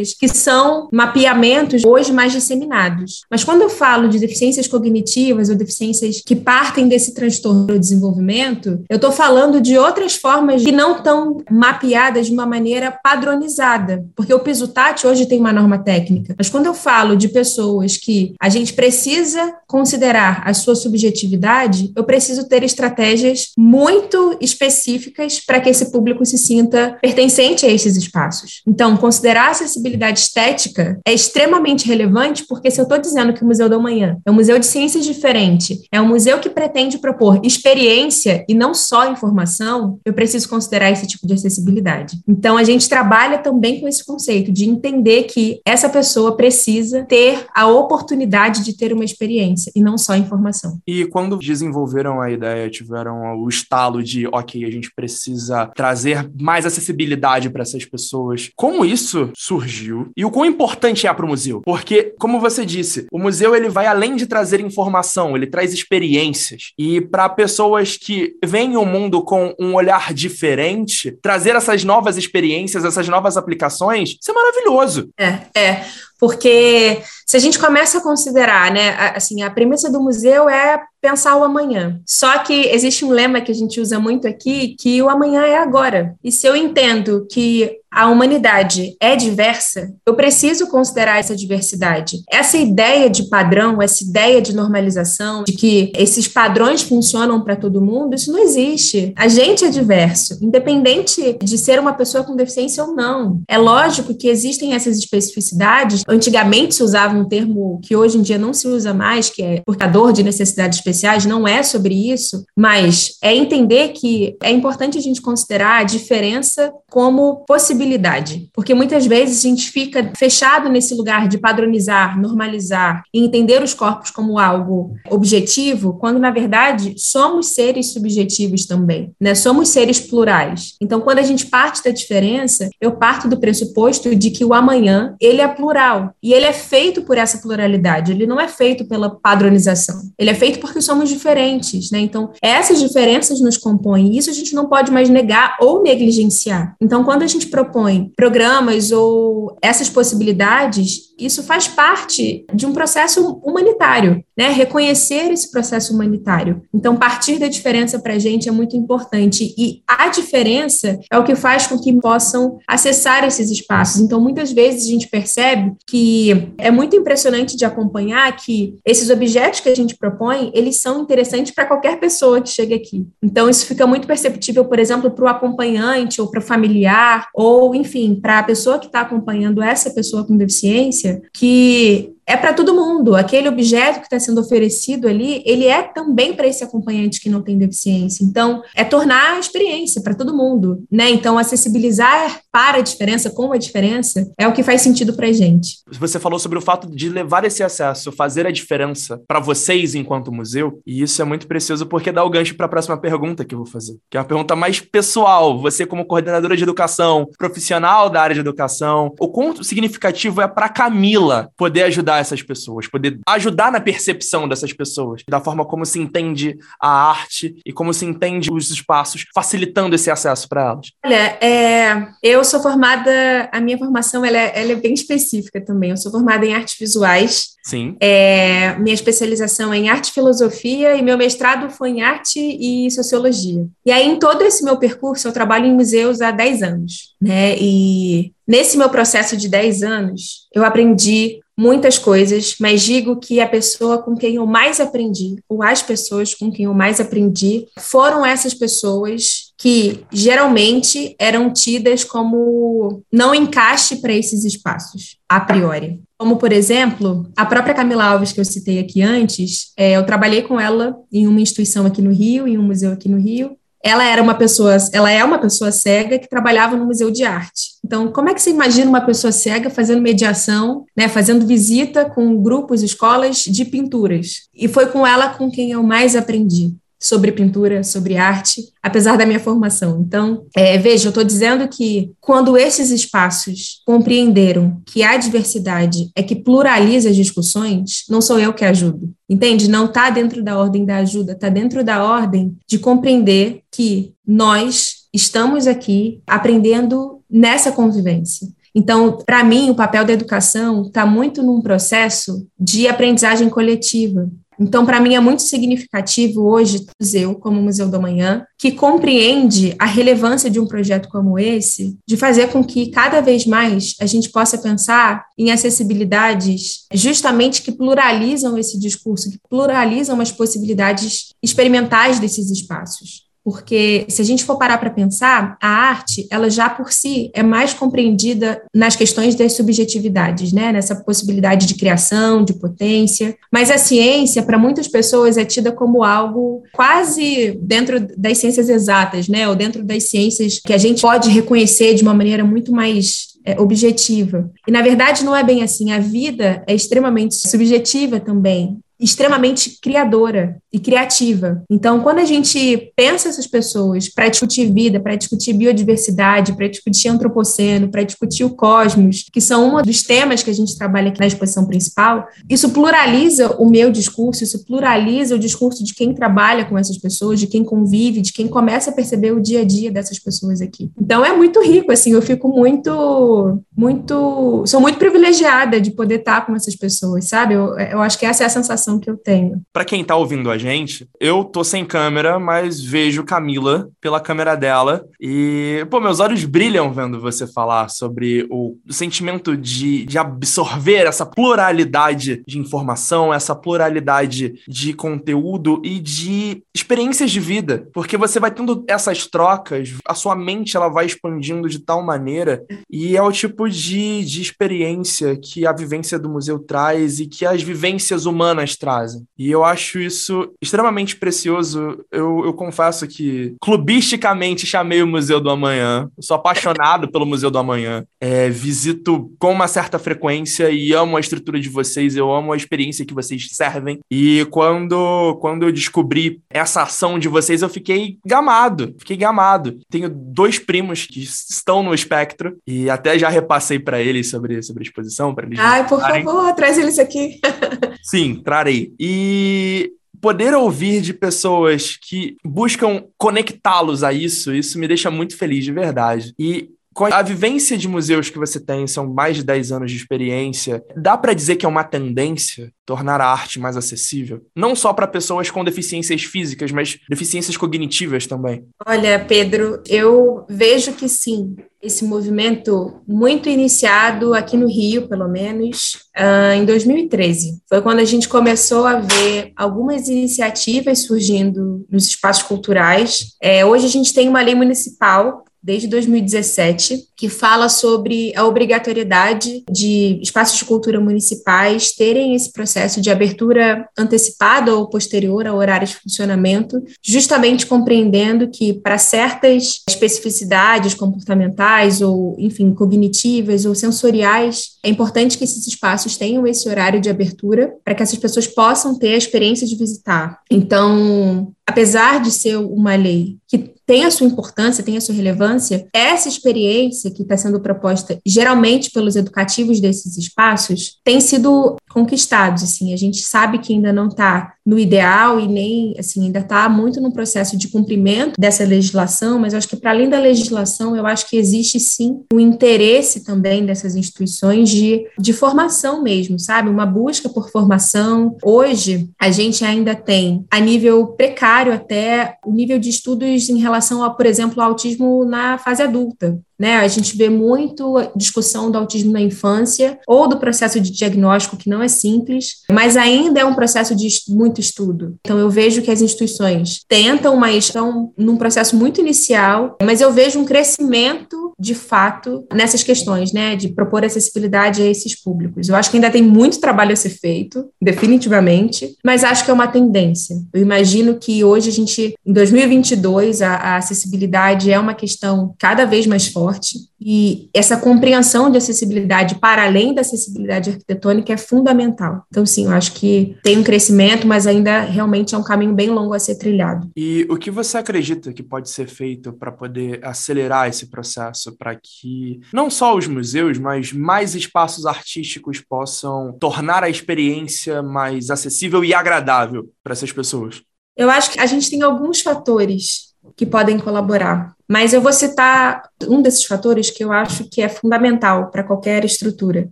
videolibras, 0.00 0.14
que 0.14 0.28
são 0.28 0.88
mapeamentos 0.92 1.84
hoje 1.84 2.12
mais 2.12 2.32
disseminados. 2.32 3.22
Mas 3.30 3.44
quando 3.44 3.62
eu 3.62 3.68
falo 3.68 4.08
de 4.08 4.18
deficiências 4.18 4.66
cognitivas 4.66 5.48
ou 5.48 5.54
deficiências 5.54 6.22
que 6.24 6.34
partem 6.34 6.88
desse 6.88 7.14
transtorno 7.14 7.66
do 7.66 7.78
desenvolvimento, 7.78 8.82
eu 8.88 8.96
estou 8.96 9.12
falando 9.12 9.60
de 9.60 9.78
outras 9.78 10.16
formas 10.16 10.62
que 10.62 10.72
não 10.72 10.96
estão 10.96 11.38
mapeadas 11.50 12.26
de 12.26 12.32
uma 12.32 12.46
maneira 12.46 12.90
padronizada, 12.90 14.04
porque 14.16 14.32
o 14.32 14.40
piso 14.40 14.68
tátil 14.68 15.10
hoje 15.10 15.26
tem 15.26 15.38
uma 15.38 15.52
norma 15.52 15.78
técnica. 15.78 16.34
Mas 16.36 16.48
quando 16.48 16.66
eu 16.66 16.74
falo 16.74 17.16
de 17.16 17.28
pessoas 17.28 17.96
que 17.96 18.34
a 18.40 18.48
gente 18.48 18.72
precisa 18.72 19.54
considerar 19.66 20.42
a 20.44 20.54
sua 20.54 20.74
subjetividade, 20.74 21.92
eu 21.94 22.04
preciso 22.04 22.48
ter 22.48 22.62
estratégias 22.62 23.50
muito 23.56 24.36
específicas 24.40 25.40
para 25.40 25.60
que 25.60 25.68
esse 25.68 25.90
público 25.90 26.24
se 26.24 26.38
sinta 26.38 26.96
pertencente 27.00 27.66
a 27.66 27.70
esses 27.70 27.96
espaços. 27.96 28.62
Então, 28.66 28.96
considerar 28.96 29.48
a 29.48 29.50
acessibilidade 29.50 29.89
acessibilidade 29.90 30.20
estética 30.20 31.00
é 31.04 31.12
extremamente 31.12 31.86
relevante, 31.86 32.44
porque 32.46 32.70
se 32.70 32.80
eu 32.80 32.84
estou 32.84 32.98
dizendo 32.98 33.32
que 33.32 33.42
o 33.42 33.46
Museu 33.46 33.68
da 33.68 33.78
Manhã 33.78 34.18
é 34.24 34.30
um 34.30 34.34
museu 34.34 34.58
de 34.58 34.66
ciências 34.66 35.04
diferente, 35.04 35.80
é 35.92 36.00
um 36.00 36.06
museu 36.06 36.38
que 36.38 36.48
pretende 36.48 36.98
propor 36.98 37.40
experiência 37.44 38.44
e 38.48 38.54
não 38.54 38.72
só 38.72 39.10
informação, 39.10 39.98
eu 40.04 40.12
preciso 40.12 40.48
considerar 40.48 40.90
esse 40.90 41.06
tipo 41.06 41.26
de 41.26 41.34
acessibilidade. 41.34 42.18
Então, 42.26 42.56
a 42.56 42.64
gente 42.64 42.88
trabalha 42.88 43.38
também 43.38 43.80
com 43.80 43.88
esse 43.88 44.04
conceito 44.04 44.52
de 44.52 44.68
entender 44.68 45.24
que 45.24 45.60
essa 45.64 45.88
pessoa 45.88 46.36
precisa 46.36 47.04
ter 47.04 47.46
a 47.54 47.66
oportunidade 47.66 48.64
de 48.64 48.76
ter 48.76 48.92
uma 48.92 49.04
experiência 49.04 49.72
e 49.74 49.80
não 49.80 49.98
só 49.98 50.14
informação. 50.14 50.78
E 50.86 51.06
quando 51.06 51.38
desenvolveram 51.38 52.20
a 52.20 52.30
ideia, 52.30 52.70
tiveram 52.70 53.38
o 53.38 53.48
estalo 53.48 54.02
de, 54.02 54.26
ok, 54.26 54.64
a 54.64 54.70
gente 54.70 54.92
precisa 54.94 55.66
trazer 55.74 56.30
mais 56.38 56.64
acessibilidade 56.66 57.50
para 57.50 57.62
essas 57.62 57.84
pessoas, 57.84 58.50
como 58.54 58.84
isso 58.84 59.30
surgiu? 59.34 59.69
Surgiu 59.70 60.10
e 60.16 60.24
o 60.24 60.30
quão 60.30 60.44
importante 60.44 61.06
é 61.06 61.14
para 61.14 61.24
o 61.24 61.28
museu. 61.28 61.62
Porque, 61.64 62.14
como 62.18 62.40
você 62.40 62.66
disse, 62.66 63.06
o 63.12 63.18
museu 63.18 63.54
ele 63.54 63.68
vai 63.68 63.86
além 63.86 64.16
de 64.16 64.26
trazer 64.26 64.60
informação, 64.60 65.36
ele 65.36 65.46
traz 65.46 65.72
experiências. 65.72 66.72
E 66.76 67.00
para 67.00 67.28
pessoas 67.28 67.96
que 67.96 68.34
veem 68.44 68.76
o 68.76 68.84
mundo 68.84 69.22
com 69.22 69.54
um 69.58 69.74
olhar 69.74 70.12
diferente, 70.12 71.16
trazer 71.22 71.54
essas 71.54 71.84
novas 71.84 72.16
experiências, 72.16 72.84
essas 72.84 73.08
novas 73.08 73.36
aplicações, 73.36 74.16
isso 74.20 74.30
é 74.30 74.34
maravilhoso. 74.34 75.10
É, 75.16 75.38
é 75.54 75.84
porque 76.20 77.02
se 77.26 77.36
a 77.36 77.40
gente 77.40 77.58
começa 77.58 77.98
a 77.98 78.02
considerar, 78.02 78.70
né, 78.70 79.12
assim, 79.14 79.42
a 79.42 79.50
premissa 79.50 79.90
do 79.90 80.02
museu 80.02 80.48
é 80.48 80.82
pensar 81.00 81.36
o 81.36 81.44
amanhã. 81.44 81.98
Só 82.06 82.38
que 82.40 82.52
existe 82.52 83.04
um 83.04 83.10
lema 83.10 83.40
que 83.40 83.50
a 83.50 83.54
gente 83.54 83.80
usa 83.80 83.98
muito 83.98 84.28
aqui, 84.28 84.76
que 84.78 85.00
o 85.00 85.08
amanhã 85.08 85.42
é 85.42 85.56
agora. 85.56 86.14
E 86.22 86.30
se 86.30 86.46
eu 86.46 86.54
entendo 86.54 87.26
que 87.30 87.78
a 87.90 88.08
humanidade 88.08 88.94
é 89.00 89.16
diversa, 89.16 89.92
eu 90.06 90.14
preciso 90.14 90.68
considerar 90.68 91.18
essa 91.18 91.34
diversidade. 91.34 92.18
Essa 92.30 92.56
ideia 92.56 93.10
de 93.10 93.28
padrão, 93.28 93.82
essa 93.82 94.04
ideia 94.04 94.40
de 94.40 94.54
normalização, 94.54 95.42
de 95.42 95.54
que 95.54 95.90
esses 95.96 96.28
padrões 96.28 96.82
funcionam 96.82 97.42
para 97.42 97.56
todo 97.56 97.80
mundo, 97.80 98.14
isso 98.14 98.30
não 98.30 98.38
existe. 98.38 99.12
A 99.16 99.26
gente 99.26 99.64
é 99.64 99.70
diverso, 99.70 100.38
independente 100.40 101.36
de 101.42 101.58
ser 101.58 101.80
uma 101.80 101.94
pessoa 101.94 102.22
com 102.22 102.36
deficiência 102.36 102.84
ou 102.84 102.94
não. 102.94 103.40
É 103.48 103.58
lógico 103.58 104.14
que 104.14 104.28
existem 104.28 104.74
essas 104.74 104.96
especificidades 104.96 106.04
antigamente 106.10 106.74
se 106.74 106.82
usava 106.82 107.16
um 107.16 107.24
termo 107.24 107.80
que 107.82 107.94
hoje 107.94 108.18
em 108.18 108.22
dia 108.22 108.38
não 108.38 108.52
se 108.52 108.66
usa 108.66 108.92
mais, 108.92 109.30
que 109.30 109.42
é 109.42 109.62
portador 109.64 110.12
de 110.12 110.22
necessidades 110.22 110.78
especiais, 110.78 111.24
não 111.24 111.46
é 111.46 111.62
sobre 111.62 111.94
isso, 112.12 112.44
mas 112.56 113.16
é 113.22 113.34
entender 113.34 113.88
que 113.90 114.36
é 114.42 114.50
importante 114.50 114.98
a 114.98 115.00
gente 115.00 115.22
considerar 115.22 115.80
a 115.80 115.84
diferença 115.84 116.72
como 116.90 117.44
possibilidade, 117.46 118.48
porque 118.52 118.74
muitas 118.74 119.06
vezes 119.06 119.38
a 119.38 119.48
gente 119.48 119.70
fica 119.70 120.10
fechado 120.16 120.68
nesse 120.68 120.94
lugar 120.94 121.28
de 121.28 121.38
padronizar, 121.38 122.20
normalizar 122.20 123.02
e 123.14 123.24
entender 123.24 123.62
os 123.62 123.72
corpos 123.72 124.10
como 124.10 124.38
algo 124.38 124.94
objetivo, 125.08 125.94
quando 125.98 126.18
na 126.18 126.30
verdade 126.30 126.94
somos 126.96 127.48
seres 127.48 127.92
subjetivos 127.92 128.66
também, 128.66 129.12
né? 129.20 129.34
Somos 129.34 129.68
seres 129.68 130.00
plurais. 130.00 130.74
Então, 130.80 131.00
quando 131.00 131.18
a 131.18 131.22
gente 131.22 131.46
parte 131.46 131.82
da 131.84 131.90
diferença, 131.90 132.68
eu 132.80 132.92
parto 132.92 133.28
do 133.28 133.38
pressuposto 133.38 134.14
de 134.16 134.30
que 134.30 134.44
o 134.44 134.52
amanhã 134.52 135.14
ele 135.20 135.40
é 135.40 135.48
plural 135.48 135.99
e 136.22 136.32
ele 136.32 136.46
é 136.46 136.52
feito 136.52 137.02
por 137.02 137.18
essa 137.18 137.38
pluralidade. 137.38 138.12
Ele 138.12 138.26
não 138.26 138.40
é 138.40 138.48
feito 138.48 138.86
pela 138.86 139.10
padronização. 139.10 140.00
Ele 140.18 140.30
é 140.30 140.34
feito 140.34 140.58
porque 140.60 140.80
somos 140.80 141.08
diferentes, 141.08 141.90
né? 141.90 141.98
Então, 141.98 142.30
essas 142.40 142.80
diferenças 142.80 143.40
nos 143.40 143.56
compõem. 143.56 144.12
E 144.12 144.18
isso 144.18 144.30
a 144.30 144.34
gente 144.34 144.54
não 144.54 144.66
pode 144.66 144.90
mais 144.90 145.08
negar 145.08 145.56
ou 145.60 145.82
negligenciar. 145.82 146.74
Então, 146.80 147.04
quando 147.04 147.22
a 147.22 147.26
gente 147.26 147.48
propõe 147.48 148.12
programas 148.16 148.92
ou 148.92 149.56
essas 149.62 149.88
possibilidades, 149.88 151.10
isso 151.18 151.42
faz 151.42 151.68
parte 151.68 152.46
de 152.54 152.66
um 152.66 152.72
processo 152.72 153.40
humanitário, 153.44 154.24
né? 154.36 154.48
Reconhecer 154.48 155.30
esse 155.30 155.50
processo 155.50 155.92
humanitário. 155.92 156.62
Então, 156.72 156.96
partir 156.96 157.38
da 157.38 157.48
diferença 157.48 157.98
para 157.98 158.14
a 158.14 158.18
gente 158.18 158.48
é 158.48 158.52
muito 158.52 158.76
importante. 158.76 159.54
E 159.56 159.82
a 159.86 160.08
diferença 160.08 160.98
é 161.10 161.18
o 161.18 161.24
que 161.24 161.34
faz 161.34 161.66
com 161.66 161.78
que 161.78 161.92
possam 161.94 162.58
acessar 162.68 163.24
esses 163.24 163.50
espaços. 163.50 164.00
Então, 164.00 164.20
muitas 164.20 164.52
vezes 164.52 164.84
a 164.84 164.90
gente 164.90 165.08
percebe 165.08 165.72
que 165.90 166.52
é 166.56 166.70
muito 166.70 166.94
impressionante 166.94 167.56
de 167.56 167.64
acompanhar 167.64 168.36
que 168.36 168.76
esses 168.86 169.10
objetos 169.10 169.58
que 169.58 169.68
a 169.68 169.74
gente 169.74 169.96
propõe, 169.96 170.52
eles 170.54 170.80
são 170.80 171.00
interessantes 171.02 171.52
para 171.52 171.66
qualquer 171.66 171.98
pessoa 171.98 172.40
que 172.40 172.48
chega 172.48 172.76
aqui. 172.76 173.04
Então, 173.20 173.50
isso 173.50 173.66
fica 173.66 173.88
muito 173.88 174.06
perceptível, 174.06 174.64
por 174.64 174.78
exemplo, 174.78 175.10
para 175.10 175.24
o 175.24 175.28
acompanhante 175.28 176.20
ou 176.20 176.30
para 176.30 176.38
o 176.38 176.42
familiar, 176.42 177.28
ou, 177.34 177.74
enfim, 177.74 178.14
para 178.14 178.38
a 178.38 178.42
pessoa 178.44 178.78
que 178.78 178.86
está 178.86 179.00
acompanhando 179.00 179.60
essa 179.60 179.90
pessoa 179.90 180.24
com 180.24 180.36
deficiência 180.36 181.20
que 181.32 182.14
é 182.30 182.36
para 182.36 182.52
todo 182.52 182.72
mundo. 182.72 183.16
Aquele 183.16 183.48
objeto 183.48 183.98
que 183.98 184.06
está 184.06 184.20
sendo 184.20 184.40
oferecido 184.40 185.08
ali, 185.08 185.42
ele 185.44 185.66
é 185.66 185.82
também 185.82 186.32
para 186.32 186.46
esse 186.46 186.62
acompanhante 186.62 187.20
que 187.20 187.28
não 187.28 187.42
tem 187.42 187.58
deficiência. 187.58 188.24
Então, 188.24 188.62
é 188.74 188.84
tornar 188.84 189.34
a 189.34 189.38
experiência 189.40 190.00
para 190.00 190.14
todo 190.14 190.36
mundo, 190.36 190.84
né? 190.90 191.10
Então, 191.10 191.36
acessibilizar 191.36 192.40
para 192.52 192.78
a 192.78 192.80
diferença, 192.80 193.30
com 193.30 193.52
a 193.52 193.56
diferença, 193.56 194.30
é 194.38 194.46
o 194.46 194.52
que 194.52 194.62
faz 194.62 194.80
sentido 194.80 195.14
para 195.14 195.26
a 195.26 195.32
gente. 195.32 195.78
Você 195.98 196.20
falou 196.20 196.38
sobre 196.38 196.56
o 196.56 196.62
fato 196.62 196.88
de 196.88 197.08
levar 197.08 197.44
esse 197.44 197.64
acesso, 197.64 198.12
fazer 198.12 198.46
a 198.46 198.52
diferença 198.52 199.20
para 199.26 199.40
vocês 199.40 199.96
enquanto 199.96 200.32
museu, 200.32 200.80
e 200.86 201.02
isso 201.02 201.20
é 201.20 201.24
muito 201.24 201.48
precioso 201.48 201.86
porque 201.86 202.12
dá 202.12 202.22
o 202.22 202.30
gancho 202.30 202.56
para 202.56 202.66
a 202.66 202.68
próxima 202.68 202.96
pergunta 202.96 203.44
que 203.44 203.54
eu 203.54 203.58
vou 203.58 203.66
fazer, 203.66 203.96
que 204.08 204.16
é 204.16 204.20
uma 204.20 204.26
pergunta 204.26 204.54
mais 204.54 204.78
pessoal. 204.78 205.60
Você, 205.60 205.84
como 205.84 206.04
coordenadora 206.04 206.56
de 206.56 206.62
educação, 206.62 207.28
profissional 207.36 208.08
da 208.08 208.22
área 208.22 208.34
de 208.34 208.40
educação, 208.40 209.12
o 209.18 209.28
quanto 209.28 209.64
significativo 209.64 210.40
é 210.40 210.46
para 210.46 210.68
Camila 210.68 211.50
poder 211.56 211.82
ajudar 211.84 212.19
essas 212.20 212.42
pessoas, 212.42 212.86
poder 212.86 213.18
ajudar 213.28 213.72
na 213.72 213.80
percepção 213.80 214.48
dessas 214.48 214.72
pessoas, 214.72 215.22
da 215.28 215.40
forma 215.40 215.64
como 215.64 215.84
se 215.84 215.98
entende 215.98 216.58
a 216.80 217.10
arte 217.10 217.56
e 217.64 217.72
como 217.72 217.92
se 217.92 218.04
entende 218.04 218.50
os 218.52 218.70
espaços, 218.70 219.26
facilitando 219.34 219.94
esse 219.94 220.10
acesso 220.10 220.48
para 220.48 220.62
elas? 220.62 220.92
Olha, 221.04 221.38
é, 221.40 222.08
eu 222.22 222.44
sou 222.44 222.60
formada, 222.60 223.48
a 223.52 223.60
minha 223.60 223.78
formação 223.78 224.24
ela 224.24 224.38
é, 224.38 224.52
ela 224.54 224.72
é, 224.72 224.76
bem 224.76 224.94
específica 224.94 225.60
também. 225.60 225.90
Eu 225.90 225.96
sou 225.96 226.12
formada 226.12 226.44
em 226.44 226.54
artes 226.54 226.76
visuais. 226.78 227.56
Sim. 227.62 227.96
É, 228.00 228.74
minha 228.78 228.94
especialização 228.94 229.72
é 229.72 229.78
em 229.78 229.88
arte 229.88 230.08
e 230.08 230.12
filosofia 230.12 230.96
e 230.96 231.02
meu 231.02 231.18
mestrado 231.18 231.70
foi 231.70 231.90
em 231.90 232.02
arte 232.02 232.38
e 232.38 232.90
sociologia. 232.90 233.66
E 233.84 233.92
aí, 233.92 234.08
em 234.08 234.18
todo 234.18 234.42
esse 234.42 234.64
meu 234.64 234.78
percurso, 234.78 235.28
eu 235.28 235.32
trabalho 235.32 235.66
em 235.66 235.74
museus 235.74 236.20
há 236.20 236.30
10 236.30 236.62
anos, 236.62 237.14
né? 237.20 237.56
E 237.58 238.32
nesse 238.46 238.76
meu 238.76 238.88
processo 238.88 239.36
de 239.36 239.48
10 239.48 239.82
anos, 239.82 240.48
eu 240.54 240.64
aprendi 240.64 241.40
muitas 241.60 241.98
coisas, 241.98 242.56
mas 242.58 242.80
digo 242.80 243.16
que 243.16 243.38
a 243.38 243.46
pessoa 243.46 243.98
com 243.98 244.16
quem 244.16 244.36
eu 244.36 244.46
mais 244.46 244.80
aprendi, 244.80 245.36
ou 245.46 245.62
as 245.62 245.82
pessoas 245.82 246.34
com 246.34 246.50
quem 246.50 246.64
eu 246.64 246.72
mais 246.72 246.98
aprendi, 247.00 247.66
foram 247.78 248.24
essas 248.24 248.54
pessoas 248.54 249.49
que 249.60 250.06
geralmente 250.10 251.14
eram 251.18 251.52
tidas 251.52 252.02
como 252.02 253.02
não 253.12 253.34
encaixe 253.34 253.96
para 253.96 254.14
esses 254.14 254.42
espaços, 254.46 255.18
a 255.28 255.38
priori. 255.38 256.00
Como, 256.18 256.38
por 256.38 256.50
exemplo, 256.50 257.30
a 257.36 257.44
própria 257.44 257.74
Camila 257.74 258.04
Alves, 258.04 258.32
que 258.32 258.40
eu 258.40 258.44
citei 258.44 258.78
aqui 258.78 259.02
antes, 259.02 259.72
é, 259.76 259.98
eu 259.98 260.06
trabalhei 260.06 260.40
com 260.40 260.58
ela 260.58 260.96
em 261.12 261.26
uma 261.26 261.42
instituição 261.42 261.84
aqui 261.84 262.00
no 262.00 262.10
Rio, 262.10 262.48
em 262.48 262.56
um 262.56 262.62
museu 262.62 262.90
aqui 262.90 263.06
no 263.06 263.18
Rio, 263.18 263.54
ela 263.84 264.02
era 264.02 264.22
uma 264.22 264.34
pessoa, 264.34 264.78
ela 264.94 265.10
é 265.10 265.22
uma 265.22 265.38
pessoa 265.38 265.70
cega 265.70 266.18
que 266.18 266.28
trabalhava 266.28 266.74
no 266.74 266.86
museu 266.86 267.10
de 267.10 267.24
arte. 267.24 267.70
Então, 267.84 268.10
como 268.10 268.30
é 268.30 268.34
que 268.34 268.40
você 268.40 268.50
imagina 268.50 268.88
uma 268.88 269.00
pessoa 269.02 269.30
cega 269.30 269.68
fazendo 269.68 270.00
mediação, 270.00 270.86
né, 270.96 271.06
fazendo 271.06 271.46
visita 271.46 272.06
com 272.06 272.42
grupos, 272.42 272.82
escolas 272.82 273.38
de 273.44 273.66
pinturas? 273.66 274.48
E 274.54 274.68
foi 274.68 274.86
com 274.86 275.06
ela 275.06 275.28
com 275.30 275.50
quem 275.50 275.70
eu 275.70 275.82
mais 275.82 276.16
aprendi 276.16 276.74
sobre 277.00 277.32
pintura, 277.32 277.82
sobre 277.82 278.16
arte, 278.16 278.62
apesar 278.82 279.16
da 279.16 279.24
minha 279.24 279.40
formação. 279.40 280.04
Então, 280.06 280.44
é, 280.54 280.76
veja, 280.76 281.06
eu 281.06 281.10
estou 281.10 281.24
dizendo 281.24 281.66
que 281.66 282.12
quando 282.20 282.58
esses 282.58 282.90
espaços 282.90 283.80
compreenderam 283.86 284.82
que 284.84 285.02
a 285.02 285.16
diversidade 285.16 286.10
é 286.14 286.22
que 286.22 286.36
pluraliza 286.36 287.08
as 287.08 287.16
discussões, 287.16 288.04
não 288.08 288.20
sou 288.20 288.38
eu 288.38 288.52
que 288.52 288.64
ajudo. 288.64 289.12
Entende? 289.28 289.70
Não 289.70 289.86
está 289.86 290.10
dentro 290.10 290.42
da 290.42 290.58
ordem 290.58 290.84
da 290.84 290.98
ajuda, 290.98 291.32
está 291.32 291.48
dentro 291.48 291.82
da 291.82 292.04
ordem 292.04 292.56
de 292.68 292.78
compreender 292.78 293.62
que 293.72 294.12
nós 294.26 295.06
estamos 295.12 295.66
aqui 295.66 296.20
aprendendo 296.26 297.20
nessa 297.30 297.72
convivência. 297.72 298.46
Então, 298.74 299.18
para 299.24 299.42
mim, 299.42 299.70
o 299.70 299.74
papel 299.74 300.04
da 300.04 300.12
educação 300.12 300.82
está 300.82 301.04
muito 301.04 301.42
num 301.42 301.60
processo 301.60 302.46
de 302.58 302.86
aprendizagem 302.86 303.48
coletiva, 303.48 304.30
então, 304.60 304.84
para 304.84 305.00
mim, 305.00 305.14
é 305.14 305.20
muito 305.20 305.40
significativo 305.40 306.42
hoje 306.42 306.78
o 306.78 307.02
museu, 307.02 307.34
como 307.34 307.62
Museu 307.62 307.88
do 307.88 307.96
Amanhã, 307.96 308.44
que 308.58 308.72
compreende 308.72 309.74
a 309.78 309.86
relevância 309.86 310.50
de 310.50 310.60
um 310.60 310.66
projeto 310.66 311.08
como 311.08 311.38
esse, 311.38 311.96
de 312.06 312.14
fazer 312.14 312.48
com 312.48 312.62
que 312.62 312.90
cada 312.90 313.22
vez 313.22 313.46
mais 313.46 313.94
a 313.98 314.04
gente 314.04 314.28
possa 314.28 314.58
pensar 314.58 315.24
em 315.38 315.50
acessibilidades 315.50 316.84
justamente 316.92 317.62
que 317.62 317.72
pluralizam 317.72 318.58
esse 318.58 318.78
discurso, 318.78 319.30
que 319.30 319.40
pluralizam 319.48 320.20
as 320.20 320.30
possibilidades 320.30 321.30
experimentais 321.42 322.20
desses 322.20 322.50
espaços. 322.50 323.29
Porque 323.44 324.04
se 324.08 324.20
a 324.20 324.24
gente 324.24 324.44
for 324.44 324.58
parar 324.58 324.78
para 324.78 324.90
pensar, 324.90 325.56
a 325.60 325.68
arte, 325.68 326.26
ela 326.30 326.50
já 326.50 326.68
por 326.68 326.92
si 326.92 327.30
é 327.34 327.42
mais 327.42 327.72
compreendida 327.72 328.62
nas 328.74 328.96
questões 328.96 329.34
das 329.34 329.54
subjetividades, 329.54 330.52
né? 330.52 330.72
Nessa 330.72 330.94
possibilidade 330.94 331.66
de 331.66 331.74
criação, 331.74 332.44
de 332.44 332.54
potência. 332.54 333.36
Mas 333.50 333.70
a 333.70 333.78
ciência, 333.78 334.42
para 334.42 334.58
muitas 334.58 334.86
pessoas, 334.86 335.36
é 335.36 335.44
tida 335.44 335.72
como 335.72 336.04
algo 336.04 336.62
quase 336.72 337.58
dentro 337.62 338.06
das 338.16 338.38
ciências 338.38 338.68
exatas, 338.68 339.28
né? 339.28 339.48
Ou 339.48 339.56
dentro 339.56 339.82
das 339.82 340.04
ciências 340.04 340.58
que 340.58 340.72
a 340.72 340.78
gente 340.78 341.00
pode 341.00 341.30
reconhecer 341.30 341.94
de 341.94 342.02
uma 342.02 342.14
maneira 342.14 342.44
muito 342.44 342.72
mais 342.72 343.30
é, 343.44 343.58
objetiva. 343.60 344.50
E 344.68 344.70
na 344.70 344.82
verdade 344.82 345.24
não 345.24 345.34
é 345.34 345.42
bem 345.42 345.62
assim. 345.62 345.92
A 345.92 345.98
vida 345.98 346.62
é 346.66 346.74
extremamente 346.74 347.34
subjetiva 347.36 348.20
também 348.20 348.78
extremamente 349.00 349.78
criadora 349.80 350.60
e 350.72 350.78
criativa. 350.78 351.64
Então, 351.70 352.00
quando 352.00 352.18
a 352.18 352.24
gente 352.24 352.92
pensa 352.94 353.28
essas 353.28 353.46
pessoas 353.46 354.08
para 354.08 354.28
discutir 354.28 354.70
vida, 354.70 355.00
para 355.00 355.16
discutir 355.16 355.54
biodiversidade, 355.54 356.52
para 356.52 356.68
discutir 356.68 357.08
antropoceno, 357.08 357.88
para 357.88 358.02
discutir 358.02 358.44
o 358.44 358.50
cosmos, 358.50 359.24
que 359.32 359.40
são 359.40 359.76
um 359.76 359.82
dos 359.82 360.02
temas 360.02 360.42
que 360.42 360.50
a 360.50 360.54
gente 360.54 360.76
trabalha 360.76 361.08
aqui 361.08 361.18
na 361.18 361.26
exposição 361.26 361.66
principal, 361.66 362.28
isso 362.48 362.70
pluraliza 362.70 363.56
o 363.58 363.68
meu 363.68 363.90
discurso, 363.90 364.44
isso 364.44 364.64
pluraliza 364.64 365.34
o 365.34 365.38
discurso 365.38 365.82
de 365.82 365.94
quem 365.94 366.12
trabalha 366.12 366.64
com 366.64 366.76
essas 366.76 366.98
pessoas, 366.98 367.40
de 367.40 367.46
quem 367.46 367.64
convive, 367.64 368.20
de 368.20 368.32
quem 368.32 368.46
começa 368.46 368.90
a 368.90 368.94
perceber 368.94 369.32
o 369.32 369.40
dia 369.40 369.62
a 369.62 369.64
dia 369.64 369.90
dessas 369.90 370.18
pessoas 370.18 370.60
aqui. 370.60 370.90
Então, 371.00 371.24
é 371.24 371.32
muito 371.32 371.62
rico, 371.62 371.90
assim, 371.90 372.12
eu 372.12 372.22
fico 372.22 372.48
muito, 372.48 373.60
muito, 373.74 374.64
sou 374.66 374.80
muito 374.80 374.98
privilegiada 374.98 375.80
de 375.80 375.90
poder 375.90 376.20
estar 376.20 376.44
com 376.46 376.54
essas 376.54 376.76
pessoas, 376.76 377.28
sabe? 377.28 377.54
Eu, 377.54 377.78
eu 377.78 378.00
acho 378.02 378.18
que 378.18 378.26
essa 378.26 378.42
é 378.42 378.46
a 378.46 378.50
sensação 378.50 378.89
que 378.98 379.10
eu 379.10 379.16
tenho. 379.16 379.60
Para 379.72 379.84
quem 379.84 380.04
tá 380.04 380.16
ouvindo 380.16 380.50
a 380.50 380.58
gente, 380.58 381.08
eu 381.20 381.44
tô 381.44 381.62
sem 381.62 381.84
câmera, 381.84 382.38
mas 382.38 382.82
vejo 382.82 383.24
Camila 383.24 383.88
pela 384.00 384.20
câmera 384.20 384.56
dela. 384.56 385.04
E, 385.20 385.86
pô, 385.90 386.00
meus 386.00 386.20
olhos 386.20 386.44
brilham 386.44 386.92
vendo 386.92 387.20
você 387.20 387.46
falar 387.46 387.88
sobre 387.88 388.46
o 388.50 388.76
sentimento 388.88 389.56
de, 389.56 390.04
de 390.04 390.18
absorver 390.18 391.06
essa 391.06 391.26
pluralidade 391.26 392.42
de 392.46 392.58
informação, 392.58 393.32
essa 393.32 393.54
pluralidade 393.54 394.54
de 394.66 394.92
conteúdo 394.92 395.80
e 395.84 395.98
de 395.98 396.62
experiências 396.74 397.30
de 397.30 397.40
vida, 397.40 397.88
porque 397.92 398.16
você 398.16 398.40
vai 398.40 398.50
tendo 398.50 398.84
essas 398.88 399.26
trocas, 399.26 399.94
a 400.06 400.14
sua 400.14 400.34
mente 400.34 400.76
ela 400.76 400.88
vai 400.88 401.06
expandindo 401.06 401.68
de 401.68 401.78
tal 401.78 402.02
maneira. 402.02 402.64
E 402.90 403.16
é 403.16 403.22
o 403.22 403.32
tipo 403.32 403.68
de, 403.68 404.24
de 404.24 404.42
experiência 404.42 405.36
que 405.36 405.66
a 405.66 405.72
vivência 405.72 406.18
do 406.18 406.28
museu 406.28 406.58
traz 406.58 407.20
e 407.20 407.26
que 407.26 407.44
as 407.44 407.62
vivências 407.62 408.26
humanas 408.26 408.76
trazem. 408.80 409.24
E 409.38 409.50
eu 409.50 409.62
acho 409.62 410.00
isso 410.00 410.52
extremamente 410.60 411.14
precioso. 411.14 412.04
Eu, 412.10 412.44
eu 412.46 412.54
confesso 412.54 413.06
que 413.06 413.54
clubisticamente 413.60 414.66
chamei 414.66 415.02
o 415.02 415.06
Museu 415.06 415.40
do 415.40 415.50
Amanhã. 415.50 416.08
Eu 416.16 416.22
sou 416.22 416.36
apaixonado 416.36 417.12
pelo 417.12 417.26
Museu 417.26 417.50
do 417.50 417.58
Amanhã. 417.58 418.04
É, 418.18 418.48
visito 418.48 419.30
com 419.38 419.52
uma 419.52 419.68
certa 419.68 419.98
frequência 419.98 420.70
e 420.70 420.92
amo 420.92 421.16
a 421.16 421.20
estrutura 421.20 421.60
de 421.60 421.68
vocês, 421.68 422.16
eu 422.16 422.32
amo 422.32 422.52
a 422.52 422.56
experiência 422.56 423.04
que 423.04 423.14
vocês 423.14 423.48
servem. 423.52 424.00
E 424.10 424.46
quando, 424.50 425.36
quando 425.40 425.64
eu 425.64 425.72
descobri 425.72 426.40
essa 426.48 426.82
ação 426.82 427.18
de 427.18 427.28
vocês, 427.28 427.60
eu 427.60 427.68
fiquei 427.68 428.18
gamado. 428.24 428.94
Fiquei 428.98 429.16
gamado. 429.16 429.78
Tenho 429.90 430.08
dois 430.08 430.58
primos 430.58 431.04
que 431.04 431.20
estão 431.20 431.82
no 431.82 431.92
espectro 431.92 432.56
e 432.66 432.88
até 432.88 433.18
já 433.18 433.28
repassei 433.28 433.78
para 433.78 434.00
eles 434.00 434.30
sobre, 434.30 434.62
sobre 434.62 434.82
a 434.82 434.86
exposição. 434.86 435.34
Eles 435.42 435.58
Ai, 435.58 435.86
por 435.86 436.00
favor, 436.00 436.54
traz 436.54 436.78
eles 436.78 436.98
aqui. 436.98 437.38
Sim, 438.02 438.36
trarei. 438.36 438.94
E 438.98 439.92
poder 440.20 440.54
ouvir 440.54 441.00
de 441.00 441.14
pessoas 441.14 441.96
que 441.96 442.36
buscam 442.44 443.04
conectá-los 443.16 444.02
a 444.02 444.12
isso, 444.12 444.54
isso 444.54 444.78
me 444.78 444.86
deixa 444.86 445.10
muito 445.10 445.36
feliz 445.36 445.64
de 445.64 445.72
verdade. 445.72 446.34
E 446.38 446.70
a 447.06 447.22
vivência 447.22 447.76
de 447.76 447.88
museus 447.88 448.30
que 448.30 448.38
você 448.38 448.60
tem 448.60 448.86
são 448.86 449.12
mais 449.12 449.36
de 449.36 449.44
10 449.44 449.72
anos 449.72 449.90
de 449.90 449.96
experiência. 449.96 450.82
Dá 450.96 451.16
para 451.16 451.34
dizer 451.34 451.56
que 451.56 451.66
é 451.66 451.68
uma 451.68 451.84
tendência 451.84 452.72
tornar 452.84 453.20
a 453.20 453.26
arte 453.26 453.60
mais 453.60 453.76
acessível? 453.76 454.42
Não 454.56 454.74
só 454.74 454.92
para 454.92 455.06
pessoas 455.06 455.50
com 455.50 455.62
deficiências 455.62 456.24
físicas, 456.24 456.72
mas 456.72 456.98
deficiências 457.08 457.56
cognitivas 457.56 458.26
também. 458.26 458.64
Olha, 458.86 459.18
Pedro, 459.18 459.82
eu 459.88 460.44
vejo 460.48 460.92
que 460.92 461.08
sim. 461.08 461.56
Esse 461.82 462.04
movimento 462.04 463.00
muito 463.08 463.48
iniciado 463.48 464.34
aqui 464.34 464.54
no 464.54 464.68
Rio, 464.68 465.08
pelo 465.08 465.26
menos, 465.28 465.94
uh, 466.14 466.52
em 466.54 466.66
2013. 466.66 467.62
Foi 467.66 467.80
quando 467.80 468.00
a 468.00 468.04
gente 468.04 468.28
começou 468.28 468.86
a 468.86 469.00
ver 469.00 469.52
algumas 469.56 470.06
iniciativas 470.08 471.04
surgindo 471.04 471.86
nos 471.90 472.06
espaços 472.06 472.42
culturais. 472.42 473.34
É, 473.40 473.64
hoje 473.64 473.86
a 473.86 473.88
gente 473.88 474.12
tem 474.12 474.28
uma 474.28 474.42
lei 474.42 474.54
municipal 474.54 475.44
desde 475.62 475.88
2017, 475.88 477.08
que 477.16 477.28
fala 477.28 477.68
sobre 477.68 478.32
a 478.34 478.46
obrigatoriedade 478.46 479.62
de 479.70 480.18
espaços 480.22 480.58
de 480.58 480.64
cultura 480.64 481.00
municipais 481.00 481.92
terem 481.92 482.34
esse 482.34 482.52
processo 482.52 483.00
de 483.00 483.10
abertura 483.10 483.86
antecipada 483.96 484.74
ou 484.74 484.88
posterior 484.88 485.46
ao 485.46 485.58
horário 485.58 485.86
de 485.86 485.96
funcionamento, 485.96 486.82
justamente 487.02 487.66
compreendendo 487.66 488.48
que 488.48 488.72
para 488.72 488.96
certas 488.98 489.82
especificidades 489.88 490.94
comportamentais 490.94 492.00
ou, 492.00 492.34
enfim, 492.38 492.72
cognitivas 492.72 493.64
ou 493.66 493.74
sensoriais, 493.74 494.78
é 494.82 494.88
importante 494.88 495.36
que 495.36 495.44
esses 495.44 495.66
espaços 495.66 496.16
tenham 496.16 496.46
esse 496.46 496.68
horário 496.68 497.00
de 497.00 497.10
abertura 497.10 497.74
para 497.84 497.94
que 497.94 498.02
essas 498.02 498.18
pessoas 498.18 498.46
possam 498.46 498.98
ter 498.98 499.14
a 499.14 499.18
experiência 499.18 499.66
de 499.66 499.76
visitar. 499.76 500.40
Então, 500.50 501.52
apesar 501.66 502.20
de 502.20 502.30
ser 502.30 502.56
uma 502.56 502.94
lei 502.96 503.38
que 503.48 503.74
tem 503.90 504.04
a 504.04 504.10
sua 504.10 504.28
importância, 504.28 504.84
tem 504.84 504.96
a 504.96 505.00
sua 505.00 505.16
relevância, 505.16 505.88
essa 505.92 506.28
experiência 506.28 507.10
que 507.10 507.22
está 507.22 507.36
sendo 507.36 507.58
proposta 507.58 508.20
geralmente 508.24 508.90
pelos 508.92 509.16
educativos 509.16 509.80
desses 509.80 510.16
espaços 510.16 511.00
tem 511.02 511.20
sido 511.20 511.76
conquistados, 511.90 512.62
assim, 512.62 512.94
a 512.94 512.96
gente 512.96 513.20
sabe 513.20 513.58
que 513.58 513.72
ainda 513.72 513.92
não 513.92 514.06
está 514.06 514.54
no 514.64 514.78
ideal 514.78 515.40
e 515.40 515.48
nem, 515.48 515.94
assim, 515.98 516.26
ainda 516.26 516.38
está 516.38 516.68
muito 516.68 517.00
no 517.00 517.12
processo 517.12 517.56
de 517.56 517.66
cumprimento 517.66 518.34
dessa 518.38 518.64
legislação, 518.64 519.40
mas 519.40 519.52
eu 519.52 519.58
acho 519.58 519.68
que 519.68 519.74
para 519.74 519.90
além 519.90 520.08
da 520.08 520.20
legislação, 520.20 520.94
eu 520.94 521.04
acho 521.04 521.28
que 521.28 521.36
existe 521.36 521.80
sim 521.80 522.22
um 522.32 522.38
interesse 522.38 523.24
também 523.24 523.66
dessas 523.66 523.96
instituições 523.96 524.68
de, 524.68 525.04
de 525.18 525.32
formação 525.32 526.00
mesmo, 526.00 526.38
sabe? 526.38 526.70
Uma 526.70 526.86
busca 526.86 527.28
por 527.28 527.50
formação. 527.50 528.36
Hoje, 528.44 529.10
a 529.20 529.32
gente 529.32 529.64
ainda 529.64 529.96
tem, 529.96 530.44
a 530.48 530.60
nível 530.60 531.08
precário 531.08 531.59
até, 531.68 532.36
o 532.44 532.52
nível 532.52 532.78
de 532.78 532.88
estudos 532.88 533.48
em 533.48 533.58
relação 533.58 534.02
a, 534.02 534.10
por 534.10 534.26
exemplo, 534.26 534.62
ao 534.62 534.70
autismo 534.70 535.24
na 535.24 535.58
fase 535.58 535.82
adulta. 535.82 536.38
Né? 536.58 536.76
A 536.76 536.88
gente 536.88 537.16
vê 537.16 537.30
muito 537.30 537.94
discussão 538.14 538.70
do 538.70 538.76
autismo 538.76 539.12
na 539.12 539.20
infância 539.20 539.98
ou 540.06 540.28
do 540.28 540.38
processo 540.38 540.78
de 540.78 540.90
diagnóstico 540.90 541.56
que 541.56 541.70
não 541.70 541.82
é 541.82 541.88
simples, 541.88 542.56
mas 542.70 542.98
ainda 542.98 543.40
é 543.40 543.44
um 543.46 543.54
processo 543.54 543.96
de 543.96 544.06
muito 544.28 544.60
estudo. 544.60 545.16
Então 545.24 545.38
eu 545.38 545.48
vejo 545.48 545.80
que 545.80 545.90
as 545.90 546.02
instituições 546.02 546.84
tentam, 546.86 547.34
mas 547.34 547.64
estão 547.64 548.12
num 548.16 548.36
processo 548.36 548.76
muito 548.76 549.00
inicial, 549.00 549.78
mas 549.82 550.02
eu 550.02 550.12
vejo 550.12 550.38
um 550.38 550.44
crescimento 550.44 551.49
de 551.60 551.74
fato 551.74 552.46
nessas 552.52 552.82
questões, 552.82 553.32
né, 553.32 553.54
de 553.54 553.68
propor 553.68 554.04
acessibilidade 554.04 554.80
a 554.80 554.86
esses 554.86 555.14
públicos. 555.14 555.68
Eu 555.68 555.76
acho 555.76 555.90
que 555.90 555.98
ainda 555.98 556.10
tem 556.10 556.22
muito 556.22 556.58
trabalho 556.58 556.94
a 556.94 556.96
ser 556.96 557.10
feito, 557.10 557.68
definitivamente, 557.80 558.96
mas 559.04 559.22
acho 559.22 559.44
que 559.44 559.50
é 559.50 559.54
uma 559.54 559.68
tendência. 559.68 560.36
Eu 560.54 560.62
imagino 560.62 561.16
que 561.16 561.44
hoje 561.44 561.68
a 561.68 561.72
gente, 561.72 562.14
em 562.24 562.32
2022, 562.32 563.42
a, 563.42 563.54
a 563.54 563.76
acessibilidade 563.76 564.70
é 564.70 564.78
uma 564.78 564.94
questão 564.94 565.54
cada 565.58 565.84
vez 565.84 566.06
mais 566.06 566.28
forte 566.28 566.89
e 567.00 567.48
essa 567.54 567.76
compreensão 567.76 568.50
de 568.50 568.58
acessibilidade 568.58 569.36
para 569.36 569.64
além 569.64 569.94
da 569.94 570.02
acessibilidade 570.02 570.70
arquitetônica 570.70 571.32
é 571.32 571.36
fundamental. 571.36 572.24
Então, 572.28 572.44
sim, 572.44 572.66
eu 572.66 572.72
acho 572.72 572.92
que 572.92 573.36
tem 573.42 573.58
um 573.58 573.62
crescimento, 573.62 574.26
mas 574.26 574.46
ainda 574.46 574.80
realmente 574.80 575.34
é 575.34 575.38
um 575.38 575.42
caminho 575.42 575.74
bem 575.74 575.88
longo 575.88 576.12
a 576.12 576.18
ser 576.18 576.36
trilhado. 576.36 576.90
E 576.96 577.26
o 577.30 577.36
que 577.36 577.50
você 577.50 577.78
acredita 577.78 578.32
que 578.32 578.42
pode 578.42 578.68
ser 578.68 578.86
feito 578.88 579.32
para 579.32 579.50
poder 579.50 580.04
acelerar 580.04 580.68
esse 580.68 580.90
processo, 580.90 581.56
para 581.56 581.74
que 581.74 582.40
não 582.52 582.68
só 582.68 582.96
os 582.96 583.06
museus, 583.06 583.58
mas 583.58 583.92
mais 583.92 584.34
espaços 584.34 584.84
artísticos 584.84 585.60
possam 585.60 586.36
tornar 586.38 586.84
a 586.84 586.90
experiência 586.90 587.82
mais 587.82 588.30
acessível 588.30 588.84
e 588.84 588.92
agradável 588.92 589.70
para 589.82 589.92
essas 589.92 590.12
pessoas? 590.12 590.62
Eu 590.96 591.08
acho 591.10 591.30
que 591.30 591.40
a 591.40 591.46
gente 591.46 591.70
tem 591.70 591.82
alguns 591.82 592.20
fatores 592.20 593.09
que 593.36 593.46
podem 593.46 593.78
colaborar. 593.78 594.54
Mas 594.68 594.92
eu 594.92 595.00
vou 595.00 595.12
citar 595.12 595.82
um 596.06 596.22
desses 596.22 596.44
fatores 596.44 596.90
que 596.90 597.02
eu 597.02 597.12
acho 597.12 597.44
que 597.44 597.60
é 597.60 597.68
fundamental 597.68 598.50
para 598.50 598.62
qualquer 598.62 599.04
estrutura. 599.04 599.68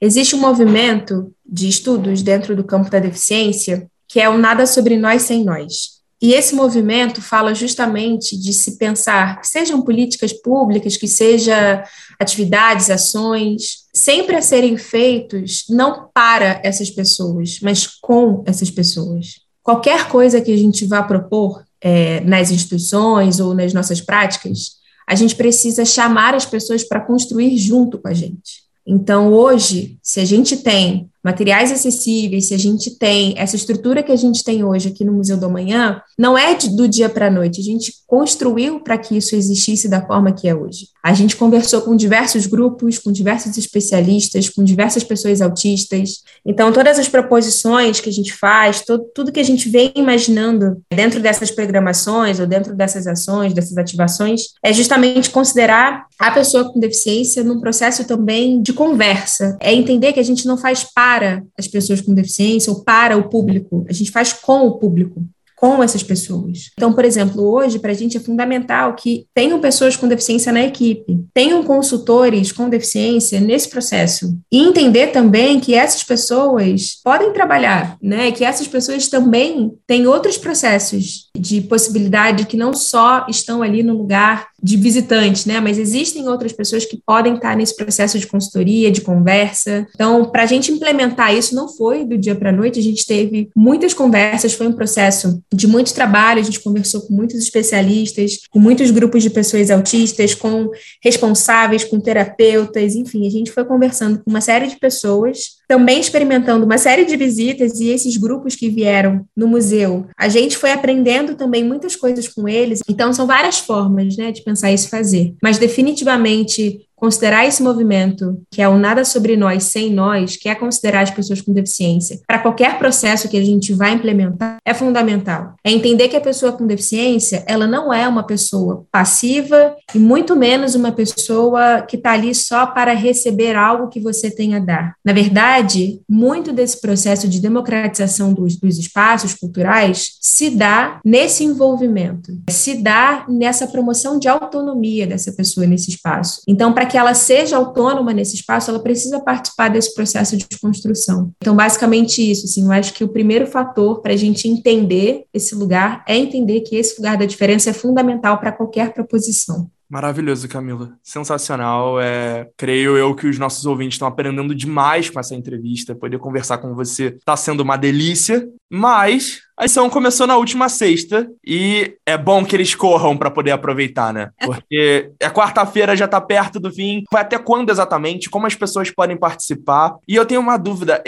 Existe 0.00 0.36
um 0.36 0.40
movimento 0.40 1.32
de 1.44 1.68
estudos 1.68 2.22
dentro 2.22 2.54
do 2.54 2.64
campo 2.64 2.90
da 2.90 2.98
deficiência 2.98 3.88
que 4.14 4.20
é 4.20 4.28
o 4.28 4.38
Nada 4.38 4.66
sobre 4.66 4.96
Nós 4.96 5.22
Sem 5.22 5.44
Nós. 5.44 5.94
E 6.22 6.32
esse 6.32 6.54
movimento 6.54 7.20
fala 7.20 7.52
justamente 7.52 8.38
de 8.38 8.52
se 8.52 8.78
pensar, 8.78 9.40
que 9.40 9.48
sejam 9.48 9.82
políticas 9.82 10.32
públicas, 10.32 10.96
que 10.96 11.08
sejam 11.08 11.82
atividades, 12.18 12.90
ações, 12.90 13.84
sempre 13.92 14.36
a 14.36 14.40
serem 14.40 14.76
feitos 14.76 15.64
não 15.68 16.08
para 16.14 16.60
essas 16.62 16.88
pessoas, 16.88 17.58
mas 17.60 17.86
com 18.00 18.44
essas 18.46 18.70
pessoas. 18.70 19.40
Qualquer 19.62 20.08
coisa 20.08 20.40
que 20.40 20.52
a 20.52 20.56
gente 20.56 20.86
vá 20.86 21.02
propor 21.02 21.63
é, 21.84 22.20
nas 22.20 22.50
instituições 22.50 23.38
ou 23.40 23.52
nas 23.54 23.74
nossas 23.74 24.00
práticas, 24.00 24.76
a 25.06 25.14
gente 25.14 25.36
precisa 25.36 25.84
chamar 25.84 26.34
as 26.34 26.46
pessoas 26.46 26.82
para 26.82 26.98
construir 26.98 27.58
junto 27.58 27.98
com 27.98 28.08
a 28.08 28.14
gente. 28.14 28.64
Então, 28.86 29.34
hoje, 29.34 29.98
se 30.02 30.18
a 30.18 30.24
gente 30.24 30.56
tem 30.56 31.10
materiais 31.24 31.72
acessíveis, 31.72 32.48
se 32.48 32.54
a 32.54 32.58
gente 32.58 32.98
tem 32.98 33.34
essa 33.38 33.56
estrutura 33.56 34.02
que 34.02 34.12
a 34.12 34.16
gente 34.16 34.44
tem 34.44 34.62
hoje 34.62 34.90
aqui 34.90 35.04
no 35.04 35.12
Museu 35.12 35.38
do 35.38 35.46
Amanhã, 35.46 36.02
não 36.18 36.36
é 36.36 36.54
do 36.54 36.86
dia 36.86 37.08
para 37.08 37.28
a 37.28 37.30
noite, 37.30 37.60
a 37.60 37.64
gente 37.64 37.94
construiu 38.06 38.80
para 38.80 38.98
que 38.98 39.16
isso 39.16 39.34
existisse 39.34 39.88
da 39.88 40.06
forma 40.06 40.32
que 40.32 40.46
é 40.46 40.54
hoje. 40.54 40.88
A 41.02 41.14
gente 41.14 41.36
conversou 41.36 41.80
com 41.80 41.96
diversos 41.96 42.46
grupos, 42.46 42.98
com 42.98 43.10
diversos 43.10 43.56
especialistas, 43.56 44.48
com 44.48 44.62
diversas 44.62 45.02
pessoas 45.02 45.40
autistas. 45.40 46.22
Então, 46.44 46.72
todas 46.72 46.98
as 46.98 47.08
proposições 47.08 48.00
que 48.00 48.08
a 48.08 48.12
gente 48.12 48.32
faz, 48.32 48.82
todo, 48.82 49.04
tudo 49.14 49.32
que 49.32 49.40
a 49.40 49.44
gente 49.44 49.68
vem 49.68 49.92
imaginando 49.94 50.82
dentro 50.92 51.20
dessas 51.20 51.50
programações 51.50 52.38
ou 52.38 52.46
dentro 52.46 52.74
dessas 52.74 53.06
ações, 53.06 53.54
dessas 53.54 53.76
ativações, 53.76 54.42
é 54.62 54.72
justamente 54.72 55.30
considerar 55.30 56.06
a 56.18 56.30
pessoa 56.30 56.70
com 56.70 56.78
deficiência 56.78 57.42
num 57.42 57.60
processo 57.60 58.04
também 58.04 58.62
de 58.62 58.72
conversa. 58.72 59.56
É 59.60 59.72
entender 59.72 60.12
que 60.12 60.20
a 60.20 60.24
gente 60.24 60.46
não 60.46 60.56
faz 60.56 60.84
parte 60.84 61.13
para 61.14 61.44
as 61.56 61.68
pessoas 61.68 62.00
com 62.00 62.12
deficiência 62.12 62.72
ou 62.72 62.82
para 62.82 63.16
o 63.16 63.28
público, 63.28 63.84
a 63.88 63.92
gente 63.92 64.10
faz 64.10 64.32
com 64.32 64.66
o 64.66 64.78
público, 64.78 65.24
com 65.56 65.82
essas 65.82 66.02
pessoas. 66.02 66.70
Então, 66.74 66.92
por 66.92 67.04
exemplo, 67.04 67.42
hoje, 67.42 67.78
para 67.78 67.92
a 67.92 67.94
gente 67.94 68.16
é 68.16 68.20
fundamental 68.20 68.94
que 68.94 69.26
tenham 69.32 69.60
pessoas 69.60 69.96
com 69.96 70.08
deficiência 70.08 70.52
na 70.52 70.62
equipe, 70.62 71.24
tenham 71.32 71.62
consultores 71.62 72.50
com 72.50 72.68
deficiência 72.68 73.40
nesse 73.40 73.68
processo. 73.68 74.36
E 74.50 74.58
entender 74.58 75.08
também 75.08 75.60
que 75.60 75.74
essas 75.74 76.02
pessoas 76.02 77.00
podem 77.02 77.32
trabalhar, 77.32 77.96
né? 78.02 78.32
Que 78.32 78.44
essas 78.44 78.66
pessoas 78.66 79.08
também 79.08 79.72
têm 79.86 80.06
outros 80.06 80.36
processos 80.36 81.30
de 81.38 81.60
possibilidade 81.60 82.46
que 82.46 82.56
não 82.56 82.74
só 82.74 83.26
estão 83.28 83.62
ali 83.62 83.82
no 83.82 83.96
lugar 83.96 84.48
de 84.64 84.78
visitante, 84.78 85.46
né? 85.46 85.60
Mas 85.60 85.76
existem 85.76 86.26
outras 86.26 86.50
pessoas 86.50 86.86
que 86.86 86.98
podem 87.04 87.34
estar 87.34 87.54
nesse 87.54 87.76
processo 87.76 88.18
de 88.18 88.26
consultoria, 88.26 88.90
de 88.90 89.02
conversa. 89.02 89.86
Então, 89.94 90.24
para 90.24 90.44
a 90.44 90.46
gente 90.46 90.72
implementar 90.72 91.34
isso, 91.34 91.54
não 91.54 91.68
foi 91.68 92.02
do 92.02 92.16
dia 92.16 92.34
para 92.34 92.48
a 92.48 92.52
noite, 92.52 92.78
a 92.78 92.82
gente 92.82 93.06
teve 93.06 93.50
muitas 93.54 93.92
conversas, 93.92 94.54
foi 94.54 94.66
um 94.66 94.72
processo 94.72 95.38
de 95.52 95.66
muito 95.66 95.92
trabalho, 95.92 96.40
a 96.40 96.42
gente 96.42 96.60
conversou 96.60 97.02
com 97.02 97.12
muitos 97.12 97.36
especialistas, 97.36 98.38
com 98.50 98.58
muitos 98.58 98.90
grupos 98.90 99.22
de 99.22 99.28
pessoas 99.28 99.70
autistas, 99.70 100.34
com 100.34 100.70
responsáveis, 101.02 101.84
com 101.84 102.00
terapeutas, 102.00 102.94
enfim, 102.94 103.26
a 103.26 103.30
gente 103.30 103.52
foi 103.52 103.66
conversando 103.66 104.22
com 104.24 104.30
uma 104.30 104.40
série 104.40 104.66
de 104.66 104.78
pessoas, 104.78 105.56
também 105.68 106.00
experimentando 106.00 106.64
uma 106.64 106.78
série 106.78 107.04
de 107.04 107.16
visitas 107.16 107.80
e 107.80 107.88
esses 107.88 108.16
grupos 108.16 108.54
que 108.54 108.68
vieram 108.68 109.24
no 109.36 109.48
museu. 109.48 110.06
A 110.16 110.28
gente 110.28 110.56
foi 110.56 110.72
aprendendo 110.72 111.34
também 111.34 111.64
muitas 111.64 111.96
coisas 111.96 112.28
com 112.28 112.48
eles. 112.48 112.80
Então, 112.88 113.12
são 113.12 113.26
várias 113.26 113.58
formas, 113.58 114.16
né, 114.16 114.30
de 114.32 114.42
pensar 114.42 114.72
isso 114.72 114.88
fazer. 114.88 115.34
Mas 115.42 115.58
definitivamente 115.58 116.86
considerar 117.04 117.46
esse 117.46 117.62
movimento, 117.62 118.40
que 118.50 118.62
é 118.62 118.68
o 118.68 118.78
nada 118.78 119.04
sobre 119.04 119.36
nós 119.36 119.64
sem 119.64 119.92
nós, 119.92 120.38
que 120.38 120.48
é 120.48 120.54
considerar 120.54 121.02
as 121.02 121.10
pessoas 121.10 121.42
com 121.42 121.52
deficiência, 121.52 122.18
para 122.26 122.38
qualquer 122.38 122.78
processo 122.78 123.28
que 123.28 123.36
a 123.36 123.44
gente 123.44 123.74
vai 123.74 123.92
implementar, 123.92 124.56
é 124.64 124.72
fundamental. 124.72 125.54
É 125.62 125.70
entender 125.70 126.08
que 126.08 126.16
a 126.16 126.20
pessoa 126.20 126.52
com 126.52 126.66
deficiência, 126.66 127.44
ela 127.46 127.66
não 127.66 127.92
é 127.92 128.08
uma 128.08 128.22
pessoa 128.22 128.86
passiva 128.90 129.76
e 129.94 129.98
muito 129.98 130.34
menos 130.34 130.74
uma 130.74 130.92
pessoa 130.92 131.82
que 131.82 131.96
está 131.96 132.12
ali 132.12 132.34
só 132.34 132.64
para 132.68 132.94
receber 132.94 133.54
algo 133.54 133.88
que 133.88 134.00
você 134.00 134.30
tem 134.30 134.54
a 134.54 134.58
dar. 134.58 134.94
Na 135.04 135.12
verdade, 135.12 136.00
muito 136.08 136.54
desse 136.54 136.80
processo 136.80 137.28
de 137.28 137.38
democratização 137.38 138.32
dos, 138.32 138.56
dos 138.56 138.78
espaços 138.78 139.34
culturais 139.34 140.12
se 140.22 140.48
dá 140.48 141.00
nesse 141.04 141.44
envolvimento, 141.44 142.32
se 142.48 142.82
dá 142.82 143.26
nessa 143.28 143.66
promoção 143.66 144.18
de 144.18 144.26
autonomia 144.26 145.06
dessa 145.06 145.32
pessoa 145.32 145.66
nesse 145.66 145.90
espaço. 145.90 146.40
Então, 146.48 146.72
para 146.72 146.93
que 146.94 146.98
ela 146.98 147.12
seja 147.12 147.56
autônoma 147.56 148.12
nesse 148.12 148.36
espaço, 148.36 148.70
ela 148.70 148.78
precisa 148.78 149.18
participar 149.18 149.68
desse 149.68 149.92
processo 149.92 150.36
de 150.36 150.46
construção. 150.60 151.32
Então, 151.38 151.56
basicamente 151.56 152.22
isso, 152.22 152.44
assim, 152.44 152.64
eu 152.64 152.70
acho 152.70 152.94
que 152.94 153.02
o 153.02 153.08
primeiro 153.08 153.48
fator 153.48 154.00
para 154.00 154.12
a 154.12 154.16
gente 154.16 154.46
entender 154.46 155.24
esse 155.34 155.56
lugar 155.56 156.04
é 156.06 156.16
entender 156.16 156.60
que 156.60 156.76
esse 156.76 156.96
lugar 156.96 157.18
da 157.18 157.24
diferença 157.24 157.68
é 157.68 157.72
fundamental 157.72 158.38
para 158.38 158.52
qualquer 158.52 158.94
proposição. 158.94 159.68
Maravilhoso, 159.94 160.48
Camila. 160.48 160.90
Sensacional. 161.04 162.00
É, 162.00 162.48
creio 162.56 162.96
eu 162.96 163.14
que 163.14 163.28
os 163.28 163.38
nossos 163.38 163.64
ouvintes 163.64 163.94
estão 163.94 164.08
aprendendo 164.08 164.52
demais 164.52 165.08
com 165.08 165.20
essa 165.20 165.36
entrevista. 165.36 165.94
Poder 165.94 166.18
conversar 166.18 166.58
com 166.58 166.74
você 166.74 167.14
está 167.16 167.36
sendo 167.36 167.60
uma 167.60 167.76
delícia. 167.76 168.44
Mas 168.68 169.42
a 169.56 169.62
lição 169.62 169.88
começou 169.88 170.26
na 170.26 170.36
última 170.36 170.68
sexta 170.68 171.28
e 171.46 171.94
é 172.04 172.18
bom 172.18 172.44
que 172.44 172.56
eles 172.56 172.74
corram 172.74 173.16
para 173.16 173.30
poder 173.30 173.52
aproveitar, 173.52 174.12
né? 174.12 174.30
Porque 174.44 175.12
a 175.22 175.30
quarta-feira 175.30 175.96
já 175.96 176.06
está 176.06 176.20
perto 176.20 176.58
do 176.58 176.72
fim. 176.72 177.04
Vai 177.12 177.22
até 177.22 177.38
quando 177.38 177.70
exatamente? 177.70 178.28
Como 178.28 178.48
as 178.48 178.56
pessoas 178.56 178.90
podem 178.90 179.16
participar? 179.16 179.94
E 180.08 180.16
eu 180.16 180.26
tenho 180.26 180.40
uma 180.40 180.56
dúvida. 180.56 181.04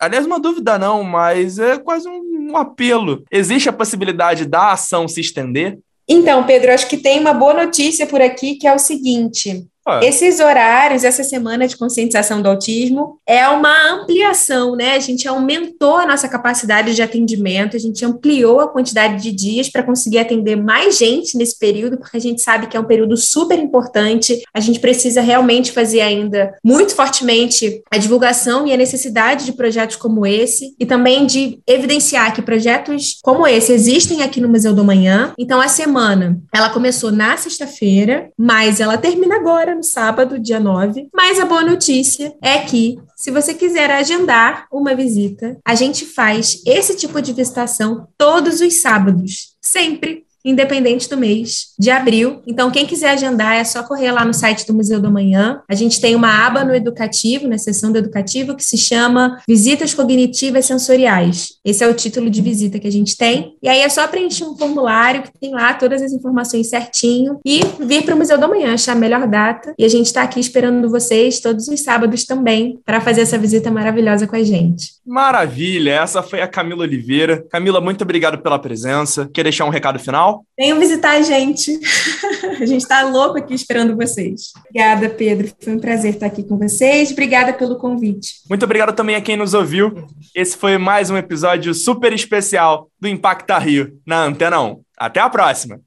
Aliás, 0.00 0.24
uma 0.24 0.40
dúvida 0.40 0.78
não, 0.78 1.04
mas 1.04 1.58
é 1.58 1.76
quase 1.76 2.08
um, 2.08 2.52
um 2.52 2.56
apelo. 2.56 3.22
Existe 3.30 3.68
a 3.68 3.72
possibilidade 3.72 4.46
da 4.46 4.72
ação 4.72 5.06
se 5.06 5.20
estender? 5.20 5.78
Então, 6.12 6.44
Pedro, 6.44 6.72
acho 6.72 6.88
que 6.88 6.96
tem 6.96 7.20
uma 7.20 7.32
boa 7.32 7.54
notícia 7.54 8.04
por 8.04 8.20
aqui, 8.20 8.56
que 8.56 8.66
é 8.66 8.74
o 8.74 8.80
seguinte: 8.80 9.64
Esses 10.02 10.40
horários, 10.40 11.04
essa 11.04 11.24
semana 11.24 11.66
de 11.66 11.76
conscientização 11.76 12.40
do 12.42 12.48
autismo, 12.48 13.18
é 13.26 13.46
uma 13.48 13.92
ampliação, 13.92 14.76
né? 14.76 14.94
A 14.94 15.00
gente 15.00 15.26
aumentou 15.26 15.96
a 15.96 16.06
nossa 16.06 16.28
capacidade 16.28 16.94
de 16.94 17.02
atendimento, 17.02 17.76
a 17.76 17.80
gente 17.80 18.04
ampliou 18.04 18.60
a 18.60 18.68
quantidade 18.68 19.22
de 19.22 19.32
dias 19.32 19.68
para 19.68 19.82
conseguir 19.82 20.18
atender 20.18 20.56
mais 20.56 20.98
gente 20.98 21.36
nesse 21.36 21.58
período, 21.58 21.98
porque 21.98 22.16
a 22.16 22.20
gente 22.20 22.40
sabe 22.40 22.66
que 22.66 22.76
é 22.76 22.80
um 22.80 22.84
período 22.84 23.16
super 23.16 23.58
importante. 23.58 24.42
A 24.54 24.60
gente 24.60 24.80
precisa 24.80 25.20
realmente 25.20 25.72
fazer 25.72 26.00
ainda 26.00 26.54
muito 26.62 26.94
fortemente 26.94 27.82
a 27.90 27.98
divulgação 27.98 28.66
e 28.66 28.72
a 28.72 28.76
necessidade 28.76 29.44
de 29.44 29.52
projetos 29.52 29.96
como 29.96 30.26
esse, 30.26 30.74
e 30.78 30.86
também 30.86 31.26
de 31.26 31.60
evidenciar 31.66 32.34
que 32.34 32.42
projetos 32.42 33.18
como 33.22 33.46
esse 33.46 33.72
existem 33.72 34.22
aqui 34.22 34.40
no 34.40 34.48
Museu 34.48 34.74
do 34.74 34.84
Manhã. 34.84 35.32
Então, 35.38 35.60
a 35.60 35.68
semana, 35.68 36.38
ela 36.52 36.70
começou 36.70 37.10
na 37.10 37.36
sexta-feira, 37.36 38.30
mas 38.38 38.80
ela 38.80 38.98
termina 38.98 39.36
agora, 39.36 39.79
no 39.80 39.84
sábado, 39.84 40.38
dia 40.38 40.60
9. 40.60 41.08
Mas 41.12 41.40
a 41.40 41.46
boa 41.46 41.62
notícia 41.62 42.36
é 42.42 42.58
que, 42.58 42.98
se 43.16 43.30
você 43.30 43.54
quiser 43.54 43.90
agendar 43.90 44.66
uma 44.70 44.94
visita, 44.94 45.58
a 45.64 45.74
gente 45.74 46.04
faz 46.04 46.62
esse 46.66 46.94
tipo 46.96 47.20
de 47.22 47.32
visitação 47.32 48.06
todos 48.18 48.60
os 48.60 48.82
sábados, 48.82 49.56
sempre 49.58 50.26
independente 50.44 51.08
do 51.08 51.16
mês 51.16 51.68
de 51.78 51.90
abril. 51.90 52.42
Então, 52.46 52.70
quem 52.70 52.86
quiser 52.86 53.10
agendar 53.10 53.54
é 53.54 53.64
só 53.64 53.82
correr 53.82 54.12
lá 54.12 54.24
no 54.24 54.34
site 54.34 54.66
do 54.66 54.74
Museu 54.74 55.00
do 55.00 55.10
Manhã. 55.10 55.60
A 55.68 55.74
gente 55.74 56.00
tem 56.00 56.14
uma 56.14 56.46
aba 56.46 56.64
no 56.64 56.74
educativo, 56.74 57.48
na 57.48 57.58
seção 57.58 57.92
do 57.92 57.98
educativo, 57.98 58.54
que 58.54 58.64
se 58.64 58.76
chama 58.76 59.40
Visitas 59.46 59.94
Cognitivas 59.94 60.66
Sensoriais. 60.66 61.54
Esse 61.64 61.84
é 61.84 61.88
o 61.88 61.94
título 61.94 62.30
de 62.30 62.40
visita 62.40 62.78
que 62.78 62.86
a 62.86 62.92
gente 62.92 63.16
tem. 63.16 63.56
E 63.62 63.68
aí 63.68 63.80
é 63.80 63.88
só 63.88 64.06
preencher 64.06 64.44
um 64.44 64.56
formulário 64.56 65.22
que 65.22 65.38
tem 65.38 65.52
lá 65.52 65.74
todas 65.74 66.02
as 66.02 66.12
informações 66.12 66.68
certinho 66.68 67.38
e 67.44 67.60
vir 67.80 68.04
para 68.04 68.14
o 68.14 68.18
Museu 68.18 68.38
do 68.38 68.48
Manhã, 68.48 68.74
achar 68.74 68.92
a 68.92 68.96
melhor 68.96 69.26
data. 69.26 69.74
E 69.78 69.84
a 69.84 69.88
gente 69.88 70.06
está 70.06 70.22
aqui 70.22 70.40
esperando 70.40 70.88
vocês 70.88 71.40
todos 71.40 71.68
os 71.68 71.80
sábados 71.80 72.24
também 72.24 72.78
para 72.84 73.00
fazer 73.00 73.22
essa 73.22 73.38
visita 73.38 73.70
maravilhosa 73.70 74.26
com 74.26 74.36
a 74.36 74.42
gente. 74.42 74.94
Maravilha! 75.06 75.92
Essa 75.92 76.22
foi 76.22 76.40
a 76.40 76.48
Camila 76.48 76.82
Oliveira. 76.82 77.44
Camila, 77.50 77.80
muito 77.80 78.02
obrigado 78.02 78.38
pela 78.38 78.58
presença. 78.58 79.28
Quer 79.32 79.42
deixar 79.42 79.64
um 79.64 79.70
recado 79.70 79.98
final? 79.98 80.29
Venham 80.58 80.78
visitar 80.78 81.12
a 81.12 81.22
gente. 81.22 81.78
a 82.60 82.66
gente 82.66 82.82
está 82.82 83.02
louco 83.02 83.38
aqui 83.38 83.54
esperando 83.54 83.96
vocês. 83.96 84.52
Obrigada, 84.58 85.08
Pedro. 85.08 85.52
Foi 85.60 85.74
um 85.74 85.78
prazer 85.78 86.14
estar 86.14 86.26
aqui 86.26 86.42
com 86.42 86.58
vocês. 86.58 87.10
Obrigada 87.10 87.52
pelo 87.52 87.76
convite. 87.76 88.34
Muito 88.48 88.64
obrigado 88.64 88.94
também 88.94 89.16
a 89.16 89.20
quem 89.20 89.36
nos 89.36 89.54
ouviu. 89.54 90.06
Esse 90.34 90.56
foi 90.56 90.78
mais 90.78 91.10
um 91.10 91.16
episódio 91.16 91.72
super 91.74 92.12
especial 92.12 92.90
do 93.00 93.08
Impacta 93.08 93.58
Rio 93.58 93.98
na 94.06 94.24
Antena 94.24 94.60
1. 94.60 94.80
Até 94.98 95.20
a 95.20 95.30
próxima! 95.30 95.80